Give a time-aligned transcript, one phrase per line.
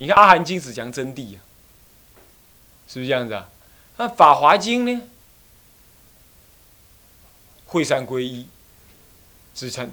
[0.00, 1.40] 你看《阿含经》只讲真谛啊，
[2.88, 3.46] 是不是这样子啊？
[3.98, 5.02] 那《法华经》呢？
[7.66, 8.48] 会三归一，
[9.54, 9.92] 只谈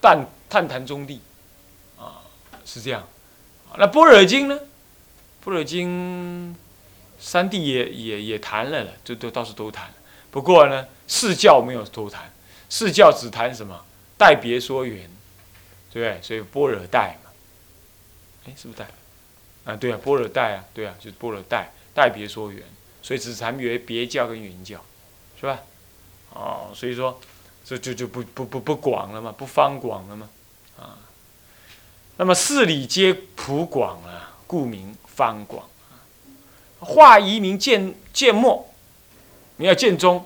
[0.00, 1.20] 但探谈中谛，
[1.96, 2.22] 啊，
[2.66, 3.06] 是这样。
[3.76, 4.56] 那《般若经》呢？
[5.44, 6.52] 《般若经》
[7.20, 9.94] 三谛也也也谈了了，这都倒是都谈。
[10.32, 12.32] 不过呢，四教没有多谈，
[12.68, 13.84] 四教只谈什么？
[14.18, 15.08] 代别说缘，
[15.92, 16.20] 对不对？
[16.20, 17.27] 所以般若代嘛，
[18.48, 18.88] 哎，是不是代？
[19.64, 22.62] 啊，对啊，波若代啊，对啊，就是波若代，代别说缘，
[23.02, 24.80] 所以只谈别别教跟原教，
[25.38, 25.60] 是吧？
[26.32, 27.20] 哦，所以说
[27.64, 30.30] 这就就不不不不广了嘛，不方广了嘛，
[30.78, 30.98] 啊。
[32.16, 35.68] 那么四理皆普广啊，故名方广。
[36.80, 38.72] 化夷名见见末，
[39.56, 40.24] 你要见中，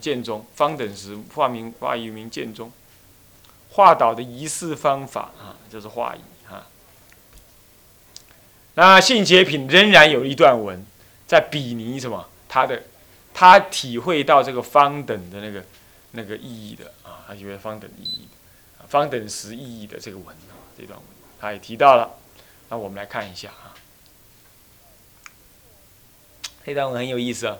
[0.00, 2.72] 见中方等时化名化夷名见中。
[3.72, 6.39] 化导的仪式方法啊，就是化仪啊。
[8.80, 10.82] 那性解品仍然有一段文，
[11.26, 12.26] 在比拟什么？
[12.48, 12.82] 他的
[13.34, 15.62] 他体会到这个方等的那个
[16.12, 18.26] 那个意义的啊，他体会方等意义
[18.78, 21.06] 的方等时意义的这个文啊，这段文
[21.38, 22.08] 他也提到了。
[22.70, 23.76] 那我们来看一下啊，
[26.64, 27.58] 这段文很有意思啊。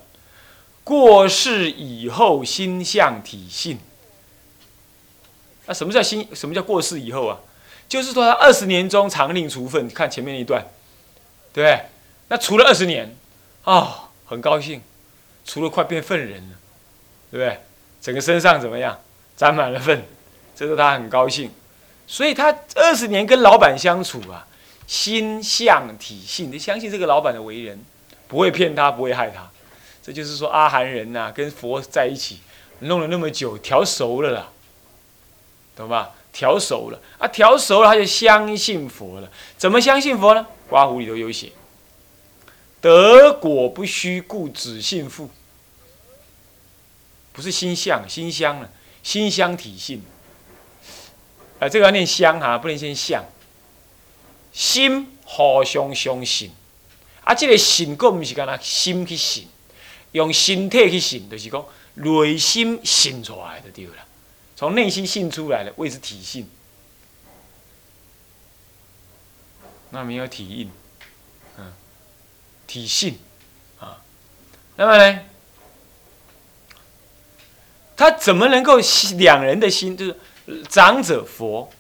[0.83, 3.79] 过世以后心相体性。
[5.67, 6.27] 那什么叫心？
[6.33, 7.41] 什么叫过世以后啊？
[7.91, 10.65] 就是说他二十年中常令除粪，看前面那一段，
[11.53, 11.81] 对对？
[12.29, 13.15] 那除了二十年，
[13.65, 14.81] 哦，很高兴，
[15.45, 16.56] 除了快变粪人了，
[17.31, 17.61] 对不对？
[18.01, 18.98] 整个身上怎么样？
[19.37, 20.03] 沾满了粪，
[20.55, 21.51] 这是他很高兴。
[22.06, 24.47] 所以他二十年跟老板相处啊，
[24.87, 27.84] 心相体性，你相信这个老板的为人，
[28.28, 29.51] 不会骗他，不会害他。
[30.03, 32.41] 这就是说阿含人呐，跟佛在一起
[32.81, 34.48] 弄了那么久，调熟了啦。
[35.77, 36.11] 懂吧？
[36.33, 39.31] 调熟了啊，调熟了他就相信佛了。
[39.56, 40.47] 怎么相信佛呢？
[40.69, 41.53] 刮胡里头有写：
[42.81, 45.31] 得果不虚，故只信父。
[47.32, 48.71] 不是心相，心相了，
[49.03, 50.03] 心相体性。
[51.59, 53.25] 啊，这个要念相哈，不能先相。
[54.53, 56.50] 心互相相信，
[57.22, 59.47] 啊，这个信个不是干那心去信，
[60.12, 63.93] 用身体去信，就是讲内心信出来的对了。
[64.60, 66.47] 从内心信出来的谓之体性，
[69.88, 70.71] 那没有体印，
[71.56, 71.72] 嗯，
[72.66, 73.19] 体性
[73.78, 74.03] 啊，
[74.76, 75.20] 那么呢，
[77.97, 78.78] 他怎么能够
[79.16, 80.15] 两人的心就是
[80.69, 81.72] 长者佛，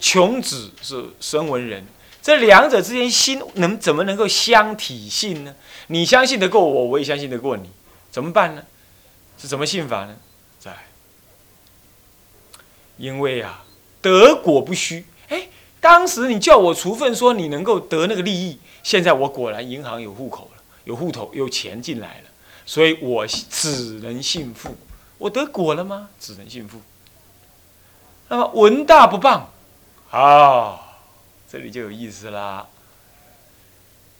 [0.00, 1.86] 穷子是声闻人，
[2.20, 5.54] 这两者之间心能怎么能够相体性呢？
[5.86, 7.70] 你相信得过我，我也相信得过你，
[8.10, 8.64] 怎么办呢？
[9.38, 10.16] 是怎么信法呢？
[12.96, 13.64] 因为啊，
[14.00, 15.04] 得果不虚。
[15.28, 15.48] 哎，
[15.80, 18.58] 当时你叫我除分，说你能够得那个利益。
[18.82, 22.30] 现在我果然银行有户口了，有户头，有钱进来了，
[22.66, 24.76] 所以我只能信父。
[25.18, 26.10] 我得果了吗？
[26.20, 26.80] 只能信父。
[28.28, 29.44] 那么文大不谤，
[30.10, 30.80] 啊，
[31.50, 32.66] 这里就有意思啦。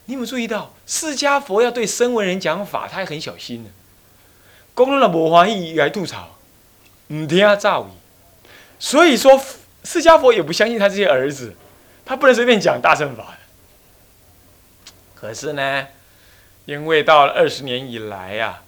[0.07, 3.71] 你有没有注意到，释迦佛要对声闻人讲法，他还很小心呢。
[4.75, 6.37] 公了无欢喜来吐槽，
[7.09, 7.89] 唔听造语。
[8.79, 9.43] 所以说，
[9.85, 11.55] 释迦佛也不相信他这些儿子，
[12.05, 13.39] 他不能随便讲大乘法的。
[15.15, 15.87] 可是呢，
[16.67, 18.63] 因为到了二十年以来呀，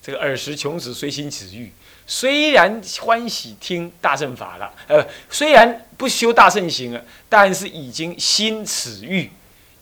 [0.00, 1.72] 这个尔时穷子虽心此欲，
[2.06, 9.30] 虽然欢喜听大乘法了，呃，虽然不修大乘行了，但是已经心此欲，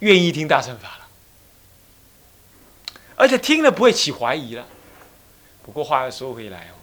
[0.00, 1.06] 愿意听大乘法了，
[3.15, 4.66] 而且听了不会起怀疑了。
[5.62, 6.75] 不过话又说回来哦，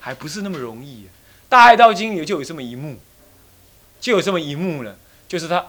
[0.00, 1.08] 还不是那么容易。
[1.48, 2.98] 大爱道经里就有这么一幕，
[3.98, 4.94] 就有这么一幕呢，
[5.26, 5.66] 就是他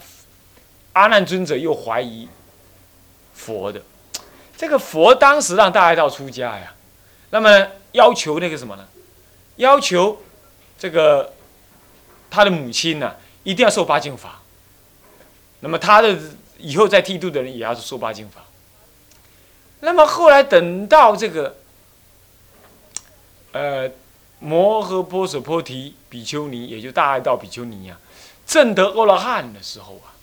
[0.91, 2.27] 阿难尊者又怀疑
[3.33, 3.81] 佛的，
[4.57, 6.73] 这个佛当时让大爱道出家呀，
[7.29, 8.85] 那么要求那个什么呢？
[9.55, 10.21] 要求
[10.77, 11.33] 这个
[12.29, 14.41] 他的母亲呢一定要受八敬法，
[15.61, 16.17] 那么他的
[16.57, 18.43] 以后再剃度的人也要受八敬法。
[19.79, 21.55] 那么后来等到这个，
[23.53, 23.89] 呃。
[24.39, 27.97] 摩诃波舍波提比丘尼，也就大爱道比丘尼呀，
[28.47, 30.15] 证得阿罗汉的时候啊，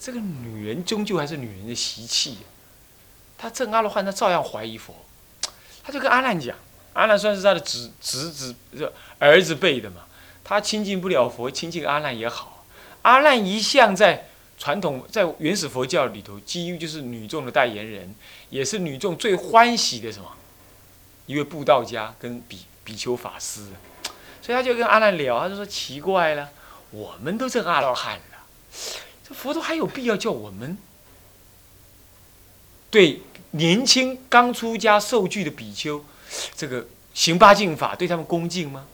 [0.00, 2.38] 这个女人终究还是女人的习气，
[3.38, 4.94] 她证阿罗汉，她照样怀疑佛，
[5.84, 6.56] 她就跟阿难讲，
[6.94, 8.54] 阿难算是他的侄侄子，
[9.20, 10.02] 儿子辈的嘛，
[10.42, 12.64] 他亲近不了佛，亲近阿难也好，
[13.02, 14.28] 阿难一向在
[14.58, 18.14] 传统在原始佛教里头，基于就是女众的代言人，
[18.50, 20.32] 也是女众最欢喜的什么，
[21.26, 22.64] 一位布道家跟比。
[22.84, 23.62] 比丘法师，
[24.42, 26.50] 所以他就跟阿难聊，他就说奇怪了，
[26.90, 28.44] 我们都成阿罗汉了，
[29.26, 30.76] 这佛陀还有必要叫我们
[32.90, 33.22] 对
[33.52, 36.04] 年轻刚出家受具的比丘，
[36.54, 38.86] 这个行八敬法对他们恭敬吗？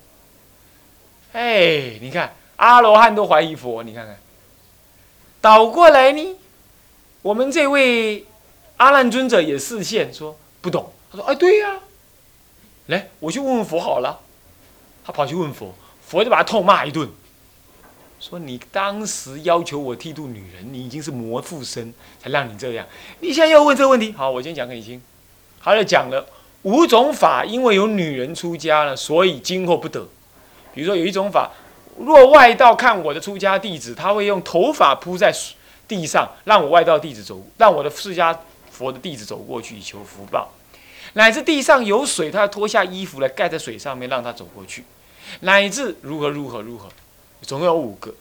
[1.33, 4.19] 哎，你看阿罗汉都怀疑佛，你看看，
[5.41, 6.37] 倒过来呢，
[7.23, 8.25] 我们这位
[8.77, 11.81] 阿难尊者也视线说不懂，他说哎对呀，
[12.91, 14.21] 来我去问问佛好了，
[15.05, 15.75] 他跑去问佛，
[16.07, 17.09] 佛就把他痛骂一顿。
[18.19, 22.87] 说你当时要求我剃度女人，你已经是魔附身，才让你这样。
[23.21, 25.01] 你现在又问这个问题，好，我先讲给你听。
[25.63, 26.27] 他就讲了
[26.63, 30.07] 五种法，因为有女人出家了，所以今后不得。
[30.75, 31.51] 比如说有一种法，
[31.99, 35.35] 若外道看我的出家弟子，他会用头发铺在
[35.89, 38.37] 地上，让我外道弟子走，让我的释迦
[38.71, 40.51] 佛的弟子走过去以求福报。
[41.15, 44.85] 乃至地上有水，他要脱下衣服来盖在水上面，让他走过去。
[45.41, 46.89] 乃至如何如何如何。
[47.43, 48.15] 总共有五个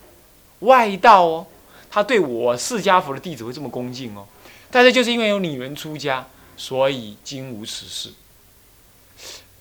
[0.60, 1.48] 外道哦，
[1.92, 4.26] 他对我释迦佛的弟子会这么恭敬哦，
[4.72, 6.26] 但是就是因为有女人出家，
[6.56, 8.14] 所以今无此事。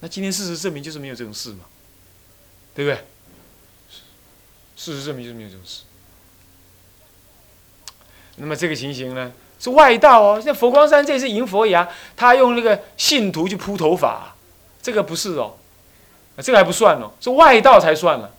[0.01, 1.65] 那今天事实证明就是没有这种事嘛，
[2.73, 3.05] 对不对？
[4.77, 5.83] 事实证明就是没有这种事。
[8.37, 10.41] 那么这个情形呢，是外道哦。
[10.41, 14.35] 像佛光山这次迎佛牙，他用那个信徒去铺头发，
[14.81, 15.57] 这个不是哦，
[16.39, 18.31] 这个还不算哦，是外道才算了。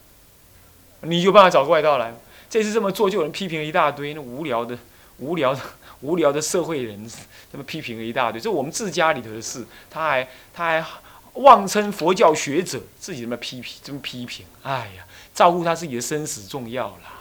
[1.02, 2.14] 你有办法找个外道来？
[2.50, 4.78] 这次这么做，就有人批评了一大堆，那无聊的、
[5.20, 5.62] 无聊的、
[6.02, 7.10] 无聊的社会人，
[7.52, 8.42] 这么批评了一大堆。
[8.42, 10.86] 这我们自家里头的事，他还他还
[11.34, 14.46] 妄称佛教学者，自己这么批评，这么批评。
[14.64, 17.19] 哎呀，照顾他自己的生死重要啦，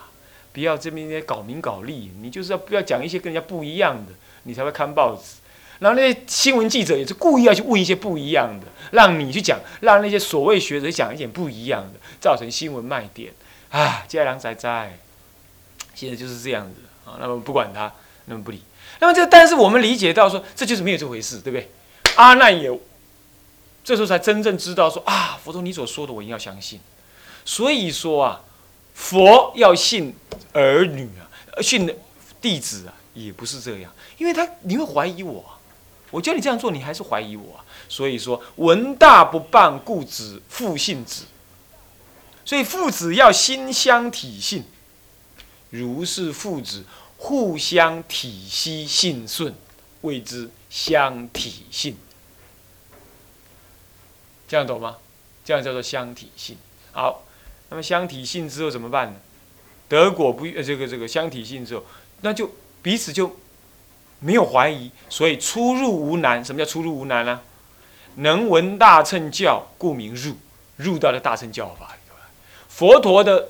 [0.58, 2.10] 不要这边搞名搞利。
[2.20, 4.12] 你就是要不要讲一些跟人家不一样的，
[4.42, 5.36] 你才会看报纸。
[5.78, 13.32] 然后那些新闻记者也是故意要去问一些不一样的，让你去讲，让那些所谓学者讲一点不一样的，造成新闻卖点。
[13.70, 14.98] 啊，家良在在，
[15.94, 17.18] 现在就是这样子啊。
[17.20, 17.92] 那么不管他，
[18.24, 18.60] 那么不理。
[18.98, 21.70] 那么这，但是我们理解到说，这就是没有这回事，对不对？
[22.16, 22.76] 阿难也
[23.84, 26.80] 这时候才真正知道说啊，佛陀你所说的，我一定要相信。
[27.44, 28.40] 所以说啊，
[28.98, 30.12] 佛要信
[30.52, 31.88] 儿女啊，信
[32.42, 35.54] 弟子啊，也不是这样，因为他你会怀疑我，啊
[36.10, 37.56] 我叫你这样做，你还是怀疑我。
[37.56, 41.24] 啊所以说，文大不办，故子复信子。
[42.44, 44.64] 所以父子要心相体信，
[45.70, 46.84] 如是父子
[47.16, 49.54] 互相体息信顺，
[50.02, 51.96] 谓之相体信。
[54.46, 54.98] 这样懂吗？
[55.44, 56.58] 这样叫做相体信。
[56.92, 57.22] 好，
[57.70, 59.16] 那么相体信之后怎么办呢？
[59.88, 61.84] 德国不呃，这个这个相体信之后，
[62.22, 62.50] 那就
[62.82, 63.36] 彼此就
[64.20, 66.44] 没有怀疑，所以出入无难。
[66.44, 67.40] 什么叫出入无难呢？
[68.16, 70.36] 能闻大乘教，故名入，
[70.76, 72.24] 入到了大乘教法里头来。
[72.68, 73.48] 佛陀的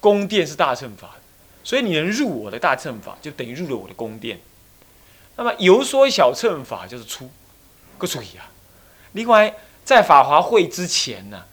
[0.00, 1.16] 宫殿是大乘法，
[1.64, 4.38] 所以你能入我的大乘法，就等于入了我的宫殿。
[5.36, 7.28] 那么游说小乘法就是出，
[7.98, 8.48] 各注意啊。
[9.12, 11.44] 另外，在法华会之前呢，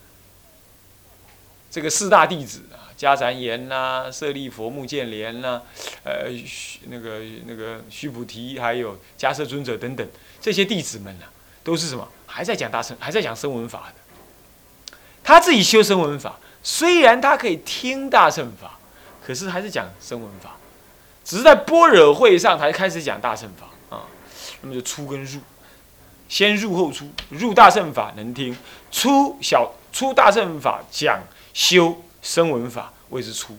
[1.72, 5.62] 这个四大弟子啊，迦旃延呐、舍利佛、目犍连呐，
[6.04, 6.30] 呃，
[6.90, 10.06] 那个那个须菩提，还有迦摄尊者等等
[10.42, 11.26] 这些弟子们呢，
[11.64, 12.06] 都是什么？
[12.28, 14.94] 还在讲大乘，还在讲声闻法的。
[15.24, 16.38] 他自己修声闻法。
[16.64, 18.78] 虽然他可以听大乘法，
[19.26, 20.58] 可是还是讲声闻法，
[21.24, 24.04] 只是在般若会上才开始讲大乘法啊。
[24.62, 25.40] 那么就出跟入，
[26.30, 27.10] 先入后出。
[27.30, 28.56] 入大乘法能听，
[28.92, 31.20] 出小出大乘法讲
[31.54, 33.58] 修声闻法谓之出。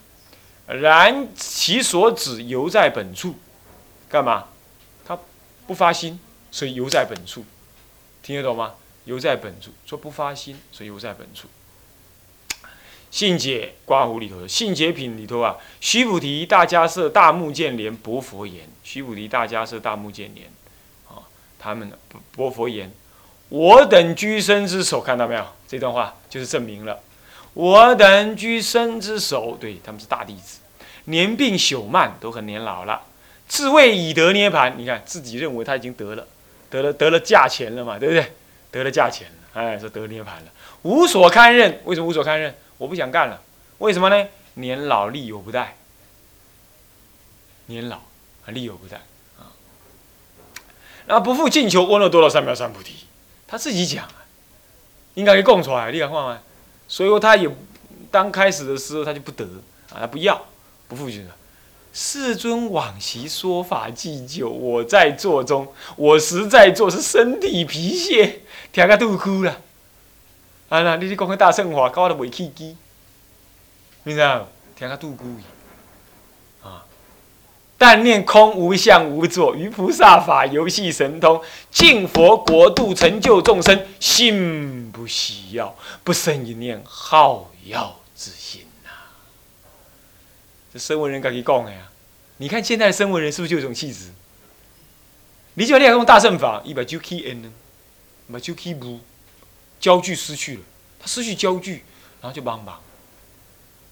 [0.67, 3.35] 然其所指犹在本处，
[4.09, 4.47] 干嘛？
[5.05, 5.19] 他
[5.67, 6.19] 不发心，
[6.51, 7.45] 所以犹在本处。
[8.23, 8.75] 听得懂吗？
[9.05, 11.49] 犹在本处，说不发心，所以犹在本处。
[13.11, 20.51] 信解刮胡里头的信解品里头啊，须菩提大迦摄大目犍连薄佛言：须菩提大迦摄大目犍连，
[21.09, 21.21] 啊，
[21.59, 21.93] 他们
[22.35, 22.91] 薄佛言，
[23.51, 25.47] 我等居身之首，看到没有？
[25.69, 27.01] 这段话就是证明了，
[27.55, 30.61] 我等居身之首，对他们是大弟子，
[31.05, 33.03] 年病朽慢，都很年老了，
[33.47, 36.27] 自谓已得涅盘，你看自己认为他已经得了，
[36.71, 38.33] 得了得了价钱了嘛，对不对？
[38.71, 40.51] 得了价钱了，哎，说得涅盘了，
[40.83, 42.55] 无所堪任，为什么无所堪任？
[42.79, 43.41] 我不想干了，
[43.79, 44.29] 为什么呢？
[44.55, 45.77] 年老力有不逮，
[47.67, 48.97] 年老啊力有不逮
[49.39, 49.53] 啊。
[51.07, 53.07] 那不负进求，阿耨多罗三藐三菩提，
[53.47, 54.25] 他自己讲啊，
[55.15, 56.41] 应该给供出来，你敢放吗？
[56.93, 57.49] 所以说他也
[58.11, 59.47] 刚开始的时候他就不得
[59.89, 60.39] 啊，他不要
[60.89, 61.33] 不负进求。
[61.91, 69.59] 世尊往昔说法既久，我在座中，我实在做是身体疲懈，听个肚哭了。
[70.69, 70.83] 啊！
[70.83, 72.77] 那你去讲个大圣话，搞得袂起机，
[74.03, 74.45] 明白？
[74.77, 75.45] 听个杜姑啊！
[77.83, 88.91] 但念空无相无作，于菩萨法游戏神通，尽佛国度成就众生，心不喜要，不生一念好药之心呐。
[90.73, 91.91] 这声闻人该去讲的呀。
[92.37, 94.13] 你看现在的声闻人是不是就有这种气质？
[95.55, 97.51] 你就你用大乘法，一把就 key n 呢，
[98.33, 99.01] 把就 k e 不，
[99.81, 100.63] 焦距失去了，
[101.01, 101.83] 他失去焦距，
[102.21, 102.81] 然后就帮忙。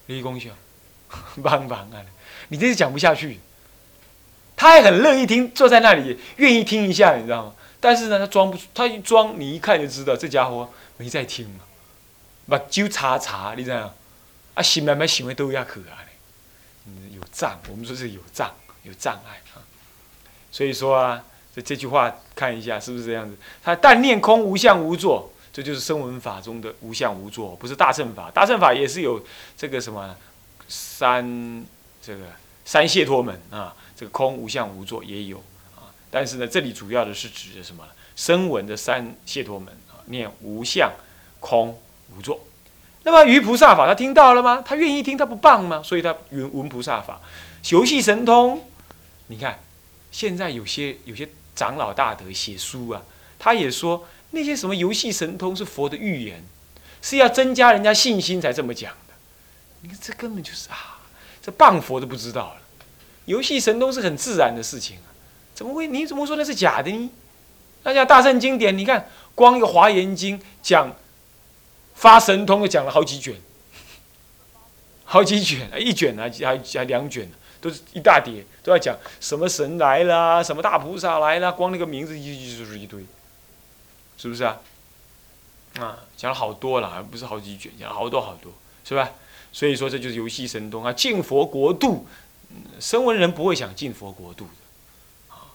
[0.05, 0.49] 你讲一下，
[1.43, 2.01] 帮忙啊！
[2.47, 3.37] 你真是讲不下去。
[4.61, 7.55] 他还很乐意听，坐在那里愿意听一下，你知道吗？
[7.79, 11.61] 但是呢，他装不出，他一装，你一看就知道这家伙没在听嘛。
[12.47, 13.91] 把揪查查，你知道？
[14.53, 16.05] 啊，心慢慢行为都要可啊，
[17.11, 18.51] 有障，我们说是有障，
[18.83, 19.65] 有障碍啊。
[20.51, 21.23] 所以说啊，
[21.55, 23.35] 这这句话看一下是不是这样子？
[23.63, 28.29] 他但念空无相无作，这就是声闻法中的无相无作，不是大乘法。
[28.29, 29.25] 大乘法也是有
[29.57, 30.15] 这个什么
[30.67, 31.65] 三
[31.99, 32.25] 这个
[32.63, 33.75] 三解脱门啊。
[34.01, 35.37] 这个空无相无作也有
[35.75, 37.85] 啊，但是呢，这里主要的是指的什么？
[38.15, 40.91] 声闻的三解脱门啊，念无相、
[41.39, 41.79] 空、
[42.09, 42.43] 无作。
[43.03, 44.63] 那么于菩萨法，他听到了吗？
[44.65, 45.83] 他愿意听，他不棒吗？
[45.83, 47.21] 所以他闻闻菩萨法，
[47.69, 48.67] 游戏神通。
[49.27, 49.59] 你看，
[50.11, 53.03] 现在有些有些长老大德写书啊，
[53.37, 56.43] 他也说那些什么游戏神通是佛的预言，
[57.03, 59.13] 是要增加人家信心才这么讲的。
[59.81, 61.01] 你看，这根本就是啊，
[61.39, 62.60] 这谤佛都不知道了。
[63.25, 65.07] 游戏神通是很自然的事情啊，
[65.53, 65.87] 怎么会？
[65.87, 67.09] 你怎么说那是假的呢？
[67.83, 70.95] 那讲大圣经典，你看光一个华严经讲
[71.95, 73.35] 发神通，就讲了好几卷，
[75.03, 83.03] 好几卷，一卷啊，还还两卷都是一大叠，都要讲什么神来了，什么大菩萨来了，光那个名字一就是一堆，
[84.17, 84.59] 是不是啊？
[85.79, 88.51] 啊，讲了好多了，不是好几卷，讲了好多好多，
[88.83, 89.11] 是吧？
[89.51, 92.07] 所以说这就是游戏神通啊，净佛国度。
[92.79, 95.53] 声闻人不会想进佛国度的，啊，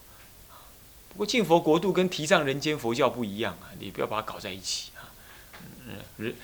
[1.11, 5.11] 不过进佛国度跟提倡人间佛教不一样啊，你不要把它搞在一起啊。
[6.17, 6.35] 人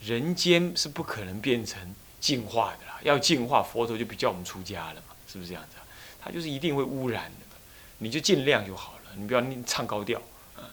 [0.00, 5.76] 人间是不可能变成净化的啦，要净化佛陀就不叫我们出家了嘛，是不是这样子？
[6.20, 7.56] 他就是一定会污染的，
[7.98, 10.20] 你就尽量就好了，你不要唱高调
[10.56, 10.66] 啊。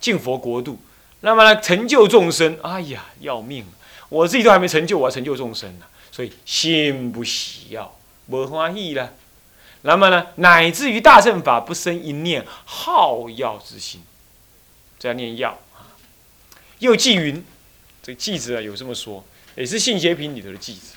[0.00, 0.78] 进佛国度，
[1.24, 3.64] 那么呢，成就众生，哎呀，要命！
[4.10, 5.86] 我自己都还没成就，我要成就众生呢。
[6.12, 9.14] 所以心不喜要，不欢喜了。
[9.80, 14.02] 那么呢，乃至于大乘法不生一念好药之心，
[14.98, 15.96] 这样念药啊。
[16.80, 17.42] 又记云，
[18.02, 19.24] 这个记子啊有这么说，
[19.56, 20.94] 也是信邪品里头的记子。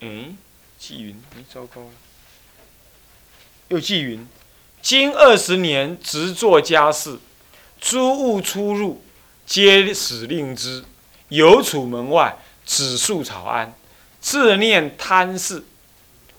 [0.00, 0.38] 嗯，
[0.78, 1.90] 记云，哎，糟糕了。
[3.72, 4.28] 又记云，
[4.82, 7.18] 经二十年直做家事。
[7.80, 9.02] 诸物出入，
[9.46, 10.84] 皆使令之。
[11.30, 12.36] 有楚门外，
[12.66, 13.74] 只树草庵。
[14.20, 15.64] 自念贪事，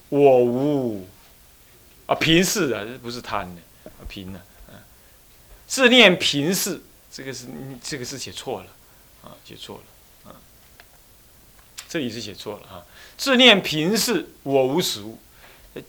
[0.10, 1.08] 我无
[2.06, 3.62] 啊贫事啊，这不是贪的，
[4.08, 4.40] 贫呢。
[5.66, 7.48] 自念贫事，这个是
[7.84, 8.68] 这个是写错了
[9.24, 10.38] 啊，写错了啊。
[11.90, 12.86] 这里是写错了啊。
[13.18, 15.18] 自念贫事，我无实物。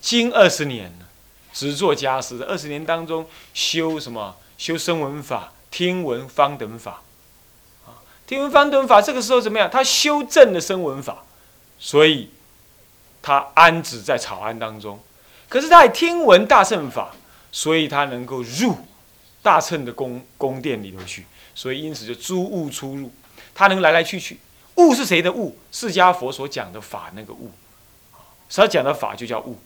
[0.01, 1.04] 经二十年了，
[1.55, 2.43] 只做家事。
[2.43, 4.35] 二十年当中修什么？
[4.57, 7.01] 修声闻法、听闻方等法，
[7.85, 9.69] 啊，听闻方等法，这个时候怎么样？
[9.69, 11.25] 他修正了声闻法，
[11.77, 12.29] 所以
[13.21, 14.97] 他安止在草庵当中。
[15.49, 17.11] 可是他也听闻大乘法，
[17.51, 18.77] 所以他能够入
[19.41, 21.25] 大乘的宫宫殿里头去。
[21.53, 23.11] 所以因此就诸物出入，
[23.53, 24.39] 他能来来去去。
[24.75, 25.57] 物是谁的物？
[25.71, 27.51] 释迦佛所讲的法那个物，
[28.47, 29.57] 所讲的法就叫物。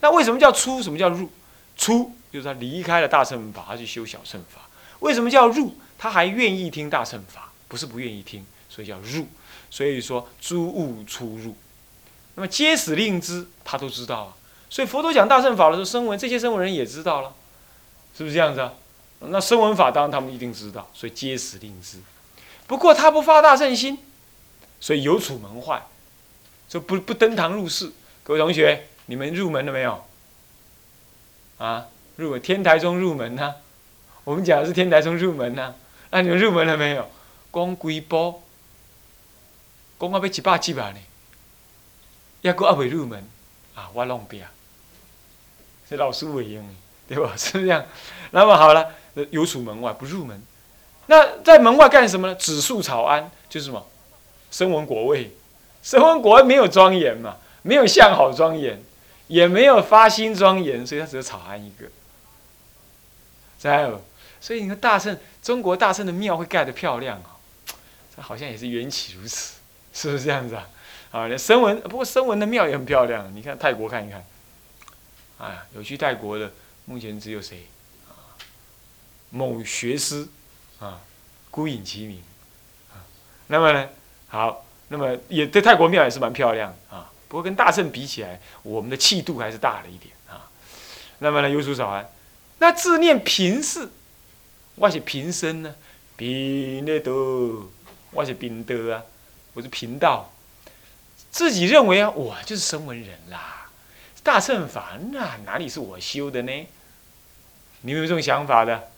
[0.00, 0.82] 那为什么叫出？
[0.82, 1.30] 什么叫入？
[1.76, 2.12] 出？
[2.32, 4.62] 就是他离开了大乘法，他去修小乘法。
[5.00, 5.74] 为什么叫入？
[5.98, 9.26] 他还愿意听大乘法，不是不愿意听，所以叫入。
[9.70, 11.54] 所以说诸物出入，
[12.34, 14.32] 那么皆使令之，他都知道啊。
[14.68, 17.34] 所以佛陀讲大乘法的时候，声闻这些声闻人也知道了，
[18.16, 18.72] 是不是这样子啊？
[19.20, 21.98] 那声闻法当然他们一定知道，所以皆使令之。
[22.66, 23.98] 不过他不发大乘心，
[24.80, 25.86] 所以有处门坏，
[26.68, 27.92] 就不不登堂入室。
[28.22, 30.04] 各位同学，你们入门了没有？
[31.58, 31.88] 啊？
[32.14, 33.56] 入天台中入门呐，
[34.22, 35.74] 我们讲的是天台中入门呐，
[36.10, 37.10] 那你们入门了没有？
[37.52, 38.40] 讲几步？
[39.98, 40.98] 讲到要一百几啊呢？
[42.42, 43.26] 也阁还未入门
[43.74, 43.90] 啊！
[43.92, 44.46] 我弄边，
[45.88, 46.72] 是老师委用的，
[47.08, 47.32] 对吧？
[47.36, 47.84] 是这样？
[48.30, 48.92] 那么好了，
[49.30, 50.40] 有处门外不入门，
[51.06, 52.34] 那在门外干什么呢？
[52.36, 53.84] 指树草庵就是什么？
[54.52, 55.36] 声闻果位，
[55.82, 58.80] 声闻果位没有庄严嘛，没有相好庄严，
[59.30, 61.86] 也没有发心庄严，所以它只有草庵一个。
[63.56, 63.88] 在，
[64.40, 67.38] 所以你看大圣，中国大圣的庙会盖得漂亮啊，
[68.16, 69.54] 这好像也是缘起如此，
[69.94, 70.68] 是不是这样子啊？
[71.12, 74.24] 啊，那声闻不过声闻的庙也很漂亮，你看泰国看一看，
[75.38, 76.50] 哎，有去泰国的，
[76.86, 77.66] 目前只有谁？
[78.08, 78.34] 啊，
[79.30, 80.26] 某学师，
[80.80, 81.00] 啊，
[81.52, 82.20] 孤影其名，
[82.92, 82.98] 啊，
[83.46, 83.88] 那么呢，
[84.26, 90.50] 好，那么也对泰国庙也是蛮漂亮啊，不过跟大圣比起来，我们的气度还是大了一点啊。
[91.20, 92.10] 那么呢，有主少安，
[92.58, 93.88] 那自念平视。
[94.74, 95.76] 我是平生呢，
[96.16, 97.70] 平的多，
[98.10, 99.04] 我是平德啊，
[99.54, 100.32] 我是贫道，
[101.30, 103.70] 自己认为啊，我就是声闻人啦，
[104.24, 106.52] 大乘法那哪里是我修的呢？
[107.82, 108.90] 你有没有这种想法的？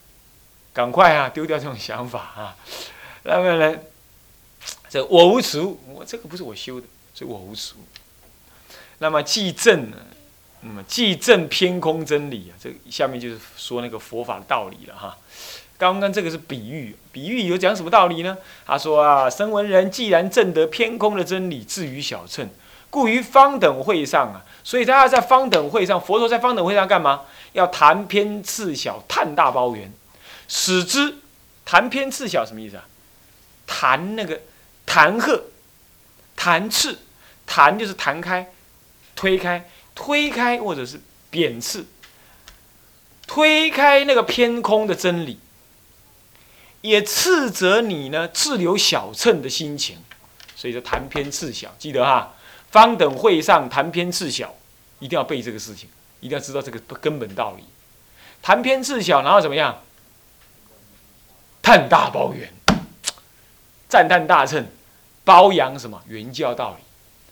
[0.73, 2.57] 赶快啊，丢掉这种想法啊！
[3.25, 3.79] 那么呢，
[4.89, 7.85] 这我无此物，我这个不是我修的，所以我无此物。
[9.03, 9.97] 那么既正呢，
[10.61, 15.19] 那么既正偏空真理啊，这下面就是说那个佛法的道理了哈。
[15.77, 18.39] 刚刚这个是比喻，比喻有讲什么道理呢？
[18.65, 22.49] 他说啊，声闻人既然证得偏空的真理，至于小乘，
[22.91, 27.23] 故于方等会上啊，所以他要在方等会上，佛陀在方等会上干嘛？
[27.55, 29.93] 要谈偏次小，探大包圆，
[30.47, 31.17] 使之
[31.65, 32.85] 谈偏次小什么意思啊？
[33.67, 34.41] 谈那个
[34.87, 35.41] 弹劾，
[36.37, 36.99] 弹刺，
[37.45, 38.53] 弹就是弹开，
[39.15, 41.01] 推开，推开或者是
[41.31, 41.87] 贬斥，
[43.27, 45.39] 推开那个偏空的真理。
[46.81, 49.99] 也斥责你呢，自留小乘的心情，
[50.57, 52.35] 所以说谈偏次小，记得哈，
[52.71, 54.53] 方等会上谈偏次小，
[54.99, 55.89] 一定要背这个事情，
[56.19, 57.63] 一定要知道这个根本道理。
[58.43, 59.81] 谈偏次小，然后怎么样？
[61.63, 62.53] 叹大包圆，
[63.89, 64.67] 赞叹大乘，
[65.23, 66.83] 包养什么原教道理？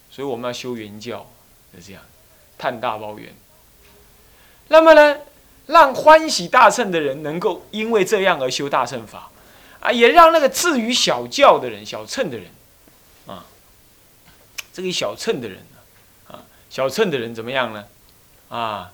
[0.08, 1.28] 所以我们要修原教，
[1.74, 2.02] 是这样，
[2.58, 3.34] 叹大包圆。
[4.68, 5.18] 那么呢，
[5.66, 9.30] 让欢喜大乘的人能够因为这样而修大乘法。
[9.80, 12.50] 啊，也让那个至于小教的人、小乘的人，
[13.26, 13.46] 啊，
[14.74, 15.64] 这个小乘的人
[16.28, 17.86] 啊，小乘的人怎么样呢？
[18.50, 18.92] 啊，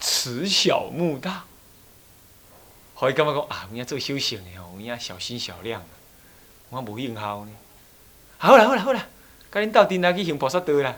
[0.00, 1.44] 慈小慕大，
[2.98, 3.68] 可以干嘛讲啊？
[3.70, 5.84] 我们做修行的哦，我们要小心小量，
[6.70, 7.52] 我无用好呢。
[8.38, 9.06] 好了好了好了，
[9.52, 10.96] 赶紧到顶来去行菩萨道啦。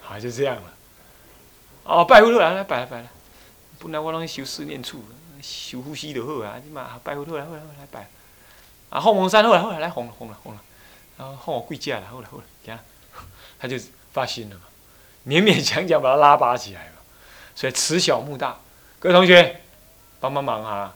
[0.00, 0.72] 好，就这样了。
[1.82, 3.08] 哦，拜佛来来拜了拜了，
[3.80, 5.04] 本来我拢修四念处。
[5.42, 6.58] 修呼吸就好啊！
[6.64, 8.08] 你嘛拜佛好来好来好来拜，
[8.88, 10.60] 啊凤凰山好来好来来红了红了红了，
[11.18, 12.78] 然后放我跪架了好了好了，行，
[13.60, 13.76] 他就
[14.14, 14.62] 发心了嘛，
[15.26, 17.02] 勉勉强强把他拉拔起来嘛，
[17.54, 18.58] 所以慈小慕大，
[18.98, 19.60] 各位同学
[20.18, 20.94] 帮帮忙啊！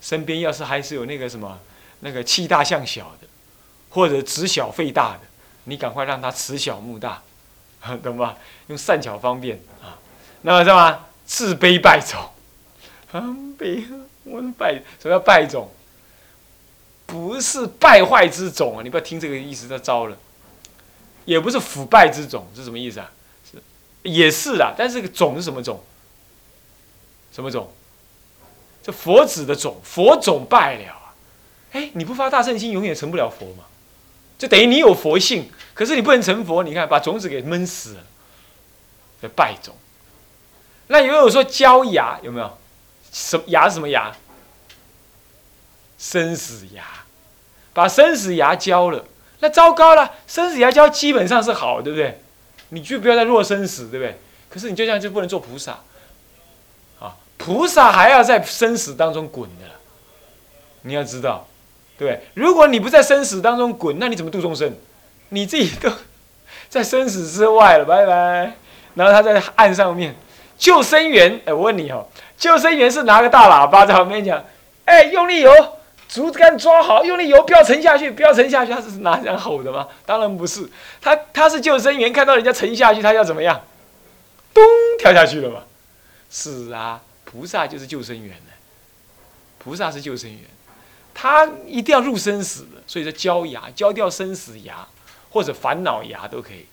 [0.00, 1.60] 身边要是还是有那个什么
[2.00, 3.26] 那个气大像小的，
[3.92, 5.20] 或者子小费大的，
[5.64, 7.22] 你赶快让他慈小慕大，
[8.02, 8.36] 懂吧？
[8.68, 9.98] 用善巧方便啊，
[10.42, 12.32] 那么什么自卑败走。
[13.12, 13.66] 拜，
[14.24, 15.70] 我败，什么叫败种？
[17.04, 18.82] 不是败坏之种啊！
[18.82, 20.16] 你不要听这个意思，就糟了。
[21.26, 23.12] 也不是腐败之种，是什么意思啊？
[23.44, 23.62] 是，
[24.02, 24.72] 也是啊。
[24.76, 25.84] 但是这个种是什么种？
[27.30, 27.70] 什么种？
[28.82, 31.12] 这佛子的种，佛种败了啊！
[31.72, 33.64] 哎，你不发大圣心，永远成不了佛嘛。
[34.42, 36.64] 就等于你有佛性，可是你不能成佛。
[36.64, 38.00] 你看，把种子给闷死了，
[39.22, 39.72] 叫败种。
[40.88, 42.58] 那也有说焦芽，有没有？
[43.12, 44.12] 什么牙是什么牙？
[45.96, 46.82] 生死牙，
[47.72, 49.04] 把生死牙交了，
[49.38, 50.12] 那糟糕了。
[50.26, 52.20] 生死牙交基本上是好，对不对？
[52.70, 54.18] 你就不要再落生死，对不对？
[54.50, 55.78] 可是你就这样就不能做菩萨，
[56.98, 59.66] 啊，菩萨还要在生死当中滚的。
[60.80, 61.46] 你要知道，
[61.98, 62.20] 对？
[62.34, 64.74] 如果你不在生死当中滚，那你怎么度众生？
[65.30, 65.90] 你自己都
[66.68, 68.52] 在生死之外了，拜拜。
[68.94, 70.14] 然后他在岸上面
[70.58, 72.06] 救生员，哎，我问你哦。
[72.36, 74.44] 救生员是拿个大喇叭在旁边讲
[74.84, 75.52] ：“哎，用力游，
[76.08, 79.86] 竹竿抓好，用力游，不要沉下去，不要沉下去。”他是拿这样吼的吗？
[80.04, 80.68] 当然不是，
[81.00, 83.60] 他他是救生员，看到人家沉下去，他要怎么样？
[84.52, 84.62] 咚，
[84.98, 85.60] 跳下去了嘛。
[86.28, 88.52] 是啊，菩萨就是救生员呢。
[89.58, 90.40] 菩萨是救生员，
[91.14, 94.86] 他一定要入生死的，所以说焦牙，焦掉生死牙
[95.30, 96.66] 或者烦恼牙都可以，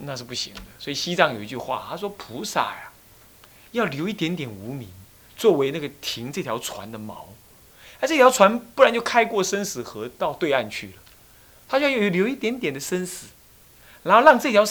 [0.00, 0.60] 那是不行的。
[0.78, 2.86] 所以西藏有一句话，他说：“菩萨呀。”
[3.72, 4.88] 要留一点点无名，
[5.36, 7.18] 作为那个停这条船的锚，
[8.00, 10.94] 而这条船不然就开过生死河到对岸去了。
[11.68, 13.26] 他就要有留一点点的生死，
[14.02, 14.64] 然后让这条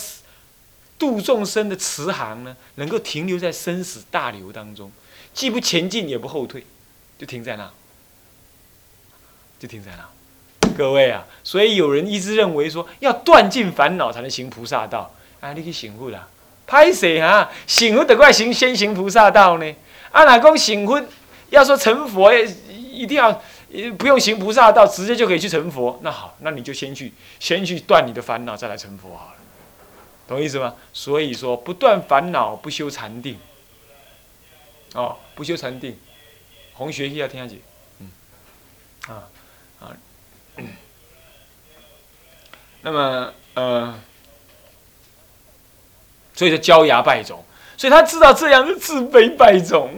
[0.98, 4.92] 渡众生的慈航呢，能够停留在生死大流当中，
[5.34, 6.66] 既不前进也不后退，
[7.18, 7.72] 就停在那，
[9.60, 10.72] 就停在那。
[10.78, 16.28] 各位啊，所以有人一直认为说，要断尽烦恼才能行菩萨道，啊，你去醒悟了。
[16.66, 17.52] 拍谁啊？
[17.68, 19.76] 醒悟得怪行先行菩萨道呢？
[20.12, 21.04] 啊，哪公醒佛
[21.50, 23.42] 要说成佛一定要
[23.98, 26.00] 不用行菩萨道，直接就可以去成佛。
[26.04, 29.38] 那好，那你就先去先去断你的烦恼，再来成佛好了，
[30.28, 30.76] 懂意思吗？
[30.94, 33.38] 所以说不断烦恼，不修禅定。
[34.94, 35.98] 哦，不修禅定，
[36.74, 37.62] 红学要听下去，
[38.00, 38.12] 嗯，
[39.08, 39.28] 啊
[39.80, 39.96] 啊，
[42.82, 44.00] 那么呃，
[46.34, 47.44] 所以说骄牙败种，
[47.78, 49.92] 所以他知道这样是自卑败种，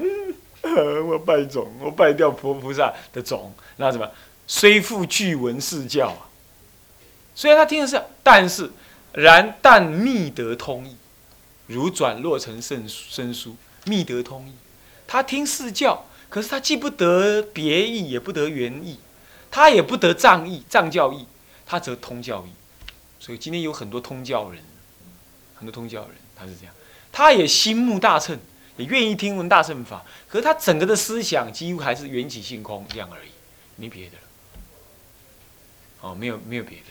[1.08, 4.10] 我败种，我败掉佛菩萨的种，那什么？
[4.48, 6.28] 虽复具闻是教啊，
[7.34, 8.70] 虽然他听的是，但是
[9.14, 10.98] 然但密得通义，
[11.68, 14.54] 如转落成圣圣书，密得通义。
[15.08, 19.00] 他听四教，可是他既不得别义，也不得原义，
[19.52, 21.28] 他也不得藏义、藏教义，
[21.66, 22.50] 他则通教义。
[23.20, 24.64] 所以今天有很多通教人，
[25.54, 26.74] 很多通教人，他是这样，
[27.12, 28.40] 他也心目大乘，
[28.78, 33.30] 也愿意听闻大乘法，可是他整个的思想几乎还是缘起性空这样而已，
[33.76, 34.24] 没别的了。
[36.02, 36.86] 哦，没有没有别的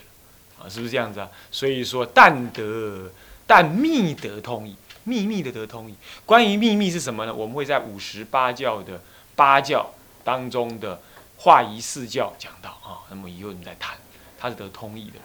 [0.58, 1.28] 了，啊，是不是这样子啊？
[1.50, 3.10] 所以说，但得
[3.46, 4.76] 但密得通义。
[5.02, 5.94] 秘密的得通义，
[6.26, 7.34] 关于秘密是什么呢？
[7.34, 9.02] 我们会在五十八教的
[9.34, 9.90] 八教
[10.22, 11.00] 当中的
[11.40, 13.00] 化仪四教讲到啊。
[13.08, 13.96] 那么以后我们再谈，
[14.38, 15.18] 他是得通义的。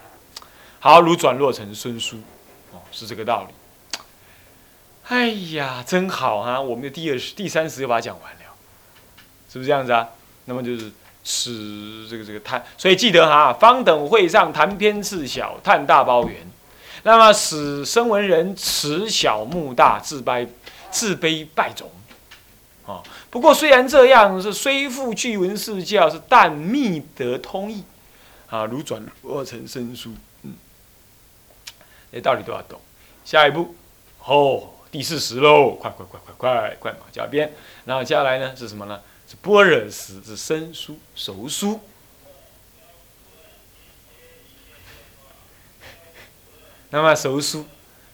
[0.79, 2.17] 好，如转落成孙书，
[2.71, 3.53] 哦，是这个道理。
[5.07, 6.59] 哎呀，真好啊！
[6.59, 8.39] 我们的第二十、第三十就把它讲完了，
[9.51, 10.07] 是不是这样子啊？
[10.45, 10.91] 那么就是
[11.23, 16.37] 此这个这个叹，所以记得哈，方等会上谈偏次小，叹大包圆。
[17.03, 20.47] 那么使声闻人持小目大，自卑
[20.89, 21.91] 自卑败种，
[22.87, 23.03] 啊！
[23.35, 27.83] 不过虽然这样，是虽复具闻是教，是但密得通义，
[28.47, 30.53] 啊，如转落成生疏，嗯，
[32.13, 32.79] 这道理都要懂。
[33.25, 33.75] 下一步，
[34.23, 37.51] 哦，第四十喽，快快快快快快马加鞭。
[37.83, 39.01] 然后接下来呢是什么呢？
[39.27, 41.81] 是般若时，是生疏熟疏。
[46.89, 47.65] 那么熟疏，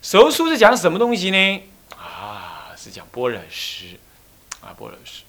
[0.02, 1.62] 熟疏是讲什么东西呢？
[1.96, 4.00] 啊，是讲般若识，
[4.62, 5.24] 啊，般若识。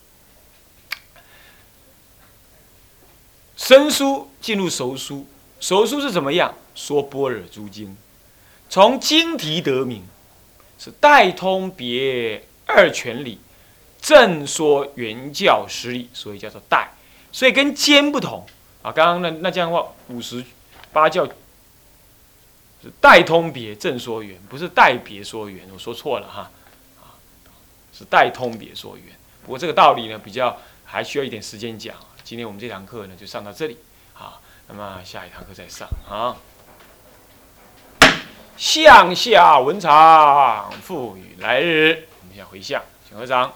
[3.57, 5.27] 生疏进入熟书，
[5.61, 6.55] 熟书是怎么样？
[6.75, 7.97] 说般若诸经，
[8.69, 10.03] 从经题得名，
[10.79, 13.39] 是代通别二权理，
[14.01, 16.93] 正说原教实理，所以叫做代。
[17.31, 18.47] 所以跟兼不同
[18.83, 18.93] 啊。
[18.93, 20.45] 刚刚那那这样的话，五十
[20.93, 21.29] 八教。
[22.83, 26.51] 是代通别正说圆，不是代别说圆，我说错了哈，
[27.01, 27.15] 啊，
[27.97, 29.07] 是代通别说圆。
[29.43, 31.95] 不过这个道理呢，比较还需要一点时间讲。
[32.23, 33.77] 今天我们这堂课呢，就上到这里，
[34.13, 36.37] 好，那么下一堂课再上啊。
[38.57, 43.53] 向下文长赋予来日，我们先回向，请合掌。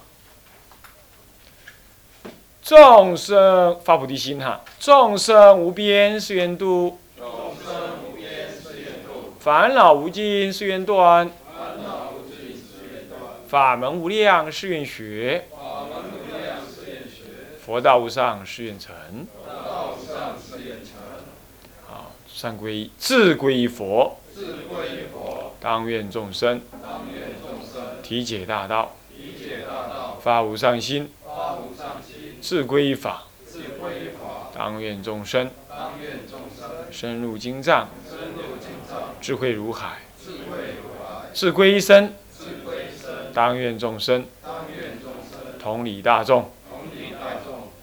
[2.63, 6.99] 众生发菩提心哈，众生无边誓愿度。
[7.17, 15.43] 众生无边誓愿度，烦恼无尽誓愿断烦恼无尽，誓愿断；法门无量，誓愿学；
[17.67, 18.95] 佛道无上，誓愿成。
[21.85, 24.19] 好，三皈依，自皈依佛，
[25.59, 26.61] 当愿众生。
[28.05, 28.95] 体解大道，
[30.23, 31.09] 发无上心；
[32.41, 33.25] 自皈依法，
[34.57, 35.51] 当愿众生。
[36.93, 37.89] 深入经藏。
[39.21, 41.33] 智慧如海，智慧如海。
[41.35, 42.13] 自归一生，
[43.35, 44.25] 当愿众生。
[45.59, 46.49] 同理大众，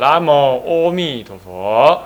[0.00, 2.00] 南无阿弥陀佛。